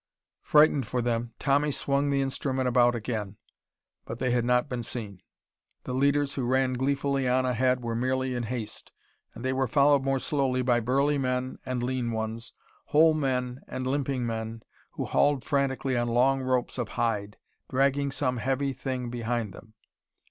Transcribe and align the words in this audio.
Frightened 0.41 0.87
for 0.87 0.99
them, 0.99 1.35
Tommy 1.37 1.69
swung 1.69 2.09
the 2.09 2.23
instrument 2.23 2.67
about 2.67 2.95
again. 2.95 3.37
But 4.03 4.17
they 4.17 4.31
had 4.31 4.43
not 4.45 4.67
been 4.67 4.81
seen. 4.81 5.21
The 5.83 5.93
leaders 5.93 6.33
who 6.33 6.43
ran 6.43 6.73
gleefully 6.73 7.27
on 7.27 7.45
ahead 7.45 7.83
were 7.83 7.93
merely 7.93 8.33
in 8.33 8.41
haste. 8.41 8.91
And 9.35 9.45
they 9.45 9.53
were 9.53 9.67
followed 9.67 10.03
more 10.03 10.17
slowly 10.17 10.63
by 10.63 10.79
burly 10.79 11.19
men 11.19 11.59
and 11.67 11.83
lean 11.83 12.11
ones, 12.11 12.51
whole 12.85 13.13
men 13.13 13.61
and 13.67 13.85
limping 13.85 14.25
men, 14.25 14.63
who 14.93 15.05
hauled 15.05 15.43
frantically 15.43 15.95
on 15.95 16.07
long 16.07 16.41
ropes 16.41 16.79
of 16.79 16.89
hide, 16.97 17.37
dragging 17.69 18.11
some 18.11 18.37
heavy 18.37 18.73
thing 18.73 19.11
behind 19.11 19.53
them. 19.53 19.75